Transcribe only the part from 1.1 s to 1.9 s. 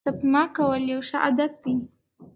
عادت دی.